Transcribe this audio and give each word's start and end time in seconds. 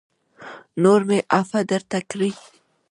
نور 0.83 1.01
مې 1.07 1.17
عفوه 1.37 1.61
درته 1.71 1.97
کړې 2.11 2.29